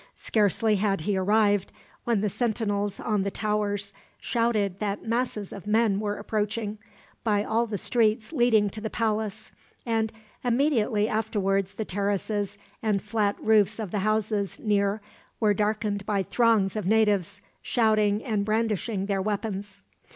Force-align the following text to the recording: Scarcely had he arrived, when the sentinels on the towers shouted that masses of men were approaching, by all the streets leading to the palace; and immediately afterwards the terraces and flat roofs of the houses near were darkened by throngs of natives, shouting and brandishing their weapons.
Scarcely 0.15 0.77
had 0.77 1.01
he 1.01 1.15
arrived, 1.15 1.71
when 2.05 2.21
the 2.21 2.27
sentinels 2.29 2.99
on 2.99 3.21
the 3.21 3.29
towers 3.29 3.93
shouted 4.19 4.79
that 4.79 5.05
masses 5.07 5.53
of 5.53 5.67
men 5.67 5.99
were 5.99 6.15
approaching, 6.17 6.79
by 7.23 7.43
all 7.43 7.67
the 7.67 7.77
streets 7.77 8.33
leading 8.33 8.67
to 8.71 8.81
the 8.81 8.89
palace; 8.89 9.51
and 9.85 10.11
immediately 10.43 11.07
afterwards 11.07 11.75
the 11.75 11.85
terraces 11.85 12.57
and 12.81 13.03
flat 13.03 13.35
roofs 13.39 13.77
of 13.77 13.91
the 13.91 13.99
houses 13.99 14.59
near 14.59 15.03
were 15.39 15.53
darkened 15.53 16.03
by 16.07 16.23
throngs 16.23 16.75
of 16.75 16.87
natives, 16.87 17.39
shouting 17.61 18.23
and 18.23 18.43
brandishing 18.43 19.05
their 19.05 19.21
weapons. 19.21 19.81